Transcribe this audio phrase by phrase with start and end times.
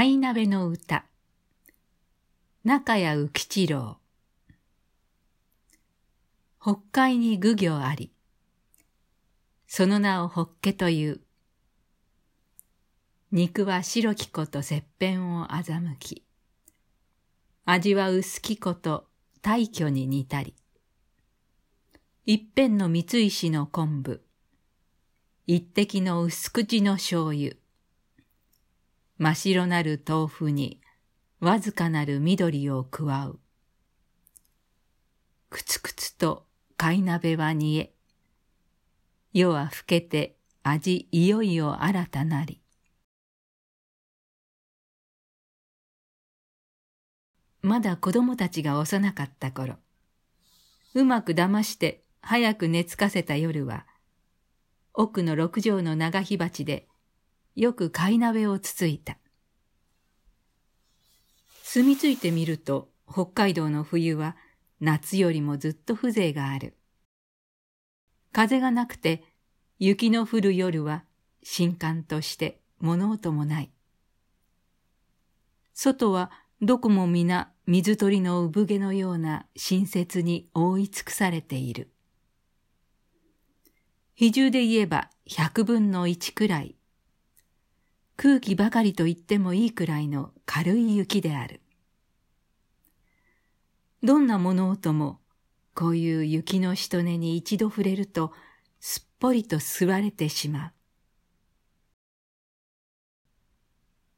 [0.00, 1.06] 貝鍋の歌。
[2.62, 3.98] 中谷浮吉郎。
[6.62, 8.12] 北海に愚行あり。
[9.66, 11.20] その名をホッケという。
[13.32, 16.24] 肉は白きこと切片を欺き。
[17.64, 19.08] 味は薄きこと
[19.42, 20.54] 大挙に似たり。
[22.24, 24.22] 一辺の三石の昆布。
[25.48, 27.56] 一滴の薄口の醤油。
[29.18, 30.80] 真っ白なる豆腐に
[31.40, 33.40] わずかなる緑を加う。
[35.50, 37.92] くつくつと貝鍋は煮え、
[39.32, 42.62] 夜は更けて味いよいよ新たなり。
[47.60, 49.78] まだ子供たちが幼かった頃、
[50.94, 53.84] うまく騙して早く寝つかせた夜は、
[54.94, 56.87] 奥の六畳の長火鉢で
[57.58, 59.18] よく貝鍋をつついた。
[61.64, 64.36] 住み着いてみると北海道の冬は
[64.80, 66.76] 夏よりもずっと風情がある。
[68.30, 69.24] 風がなくて
[69.80, 71.02] 雪の降る夜は
[71.42, 73.72] 新刊として物音もない。
[75.74, 76.30] 外は
[76.62, 81.90] どこも皆水鳥の産毛のような新雪に覆い尽くされている。
[84.14, 86.77] 比重で言えば百分の一くらい
[88.20, 91.60] 空気ばかりと言ってもいいくらいの軽い雪である。
[94.02, 95.20] どんな物音も
[95.72, 98.32] こういう雪のしとねに一度触れると
[98.80, 100.72] すっぽりと吸われてしまう。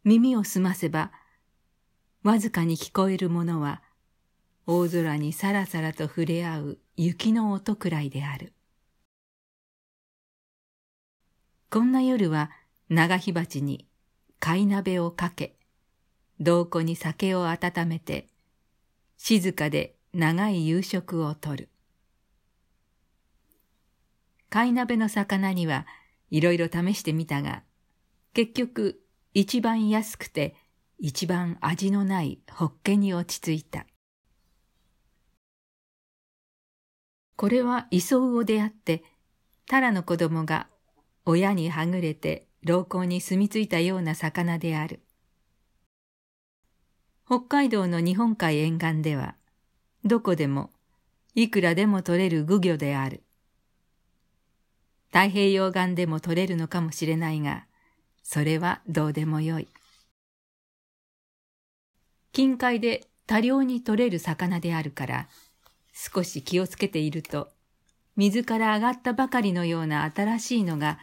[0.04, 1.12] 耳を澄ませば
[2.22, 3.82] わずかに聞こえるものは
[4.66, 8.54] 大空にさらさらと触れ合う雪の音くらいである。
[11.68, 12.50] こんな夜は
[12.88, 13.89] 長火鉢に
[14.40, 15.55] 貝鍋をかけ、
[16.40, 18.27] 洞庫に酒を温めて、
[19.18, 21.68] 静かで長い夕食をとる。
[24.48, 25.86] 貝鍋の魚には
[26.30, 27.62] いろいろ試してみたが、
[28.33, 29.02] 結局
[29.34, 30.57] 一番安くて
[30.98, 33.84] 一番味のないホッケに落ち着いた。
[37.36, 39.05] これは磯魚であって、
[39.67, 40.68] タラの子供が
[41.27, 45.00] 親にはぐれて老行に住み着いたような魚である。
[47.24, 49.34] 北海道の日本海沿岸では、
[50.04, 50.70] どこでも、
[51.34, 53.22] いくらでも取れる漁魚である。
[55.08, 57.66] 太平洋岸でも取れるのかもしれないが、
[58.22, 59.68] それはどうでもよい。
[62.32, 65.28] 近海で多量に取れる魚であるから、
[65.92, 67.50] 少し気をつけていると、
[68.16, 70.98] 水から上がったばかりのような新しいのが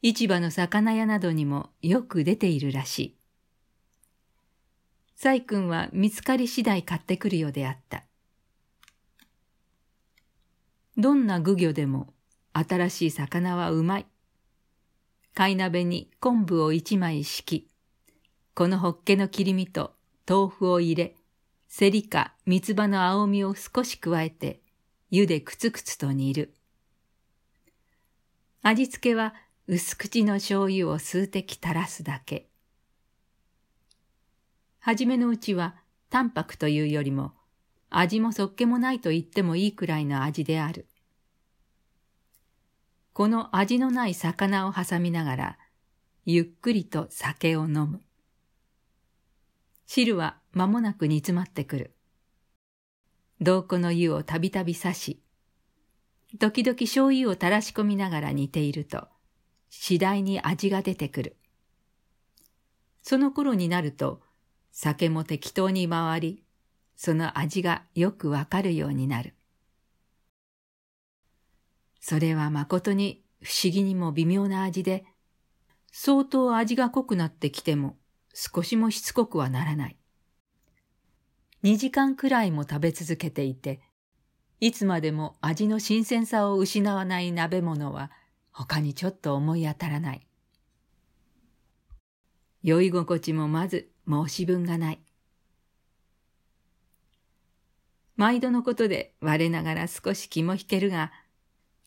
[0.00, 3.18] 市場の魚屋などにもよく出ているらしい。
[5.16, 8.04] 細君は見つかり次第買ってくるようであった。
[10.96, 12.12] どんな漁業でも
[12.52, 14.06] 新しい魚はうまい。
[15.34, 17.68] 貝鍋に昆布を一枚敷き、
[18.54, 19.94] このホッケの切り身と
[20.28, 21.16] 豆腐を入れ、
[21.68, 24.60] セリか三つ葉の青みを少し加えて、
[25.10, 26.54] 湯でくつくつと煮る。
[28.62, 29.34] 味付けは
[29.70, 32.48] 薄口の醤油を数滴垂らすだけ。
[34.78, 35.76] はじめのうちは
[36.08, 37.34] 淡白というよりも
[37.90, 40.88] 味もそっけもないと言ってもいいくらいの味である。
[43.12, 45.58] この味のない魚を挟みながら
[46.24, 48.00] ゆっくりと酒を飲む。
[49.84, 51.94] 汁は間もなく煮詰まってくる。
[53.42, 55.22] 洞庫の湯をたびたび刺し、
[56.38, 59.08] 時々醤油を垂らし込みながら煮ていると、
[59.70, 61.36] 次第に味が出てくる。
[63.02, 64.20] その頃になると、
[64.72, 66.42] 酒も適当に回り、
[66.96, 69.34] その味がよくわかるようになる。
[72.00, 75.04] それは誠に不思議にも微妙な味で、
[75.92, 77.96] 相当味が濃くなってきても
[78.34, 79.96] 少しもしつこくはならない。
[81.62, 83.80] 二時間くらいも食べ続けていて、
[84.60, 88.10] いつまでも味の新鮮さを失わない鍋物は
[88.58, 90.26] 他にちょっと思い当たらない。
[92.64, 95.00] 酔い心地もまず申し分がない。
[98.16, 101.12] 毎度のことで我ながら少し気も引けるが、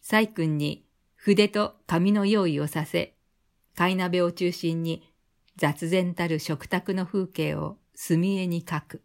[0.02, 0.86] 細君に
[1.16, 3.18] 筆と紙の用意をさせ、
[3.76, 5.12] 貝鍋を中心に
[5.58, 9.04] 雑然たる食卓の風景を墨絵に描く。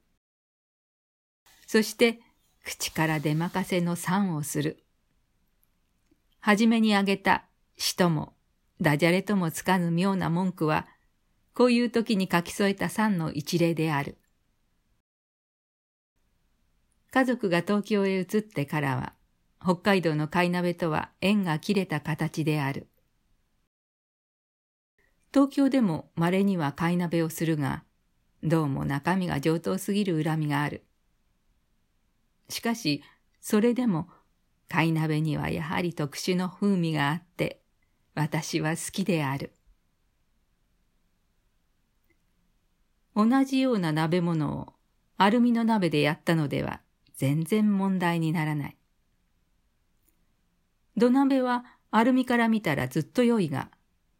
[1.67, 2.21] そして
[2.65, 4.85] 口から出任せの賛をする。
[6.39, 7.47] はじめに挙げた
[7.77, 8.35] 死とも
[8.81, 10.87] ダジャレともつかぬ妙な文句は、
[11.55, 14.19] こういう時に書き添えた三の一例である。
[17.11, 19.15] 家族が東京へ移ってからは、
[19.63, 22.89] 北海道の貝鍋とは縁が切れた形である。
[25.33, 27.85] 東京でも稀には貝鍋をするが、
[28.43, 30.85] どうも中身が上等すぎる恨みがある。
[32.51, 33.03] しかし、
[33.41, 34.09] それでも
[34.69, 37.63] 貝鍋にはやはり特殊の風味があって、
[38.17, 39.53] 私は好きである。
[43.15, 44.73] 同じような鍋物を
[45.19, 46.81] アルミの鍋でやったのでは
[47.15, 48.77] 全然問題にならない。
[50.97, 53.71] 土鍋はアルミから見たらずっと良いが、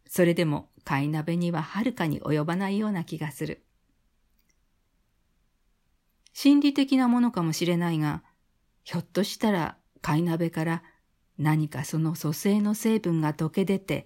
[0.07, 3.63] それでも貝鍋にははるかに及ばないような気がする。
[6.33, 8.21] 心理的なものかもしれないが、
[8.83, 10.83] ひょっとしたら貝鍋から
[11.37, 14.05] 何かその蘇生の成分が溶け出て、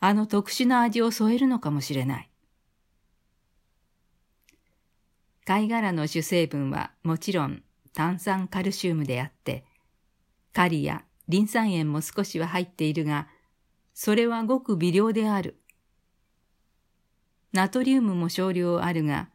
[0.00, 2.30] あの特殊な味を添えるのかもしれない。
[5.44, 9.64] 貝殻の主成分はもちろん炭酸カルシウムであって、
[10.52, 13.28] カリやリン酸塩も少しは入っているが、
[13.94, 15.58] それはごく微量である。
[17.52, 19.28] ナトリウムも少量あるが、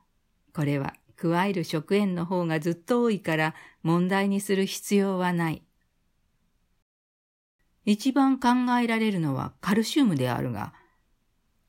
[0.54, 3.54] これは加える食塩の方がずっと多いから
[3.84, 5.67] 問題にする必要はない。
[7.88, 8.50] 一番考
[8.82, 10.74] えられるのはカルシウムであるが、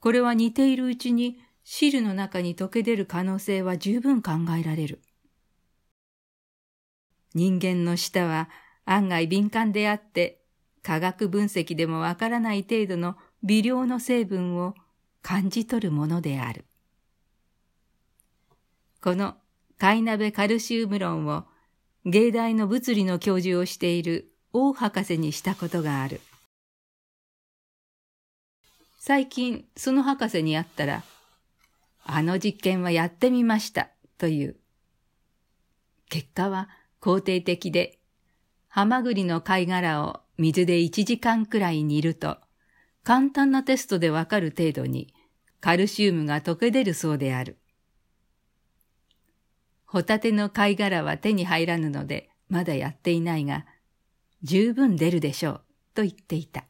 [0.00, 5.00] これは似ているうちに汁の中に溶け出る可能性は十分考えられる。
[7.35, 8.50] 人間の舌は
[8.85, 10.43] 案外敏感であって、
[10.82, 14.75] 化学分析でもわからない程度の微量の成分を
[15.23, 16.65] 感じ取るものである。
[19.00, 19.37] この
[19.79, 21.44] 貝鍋カルシウム論を
[22.05, 26.20] 芸大の物理の教授をしている王博士にしたことがある。
[28.99, 31.05] 最近その博士に会ったら、
[32.05, 33.88] あの実験はやってみました
[34.19, 34.56] という。
[36.08, 36.69] 結果は
[37.00, 38.00] 肯定的で、
[38.66, 42.38] ハマグリの貝殻を水で1時間くらい煮ると、
[43.05, 45.14] 簡単なテストでわかる程度に
[45.60, 47.58] カルシウムが溶け出るそうである。
[49.87, 53.64] ホタテの貝殻は手に入らぬのでまだやっていないが、
[54.43, 55.62] 十分出るでしょう、
[55.94, 56.64] と言っていた。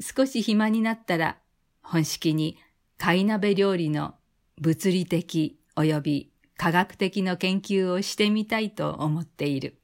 [0.00, 1.38] 少し暇になったら、
[1.82, 2.58] 本式に
[2.98, 4.14] 貝鍋料理の
[4.60, 9.78] 物理的及び科学的の研究をしてみたいと思っている。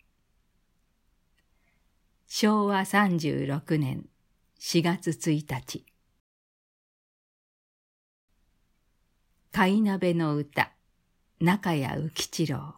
[2.26, 4.06] 昭和36年
[4.61, 5.87] 4月1日
[9.50, 10.73] 貝鍋の歌
[11.41, 12.75] 中谷浮吉郎